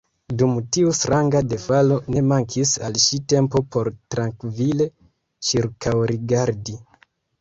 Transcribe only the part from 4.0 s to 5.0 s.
trankvile